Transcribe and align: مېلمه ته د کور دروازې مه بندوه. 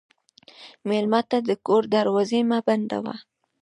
مېلمه 0.87 1.21
ته 1.29 1.37
د 1.47 1.49
کور 1.65 1.83
دروازې 1.95 2.41
مه 2.49 2.59
بندوه. 2.67 3.15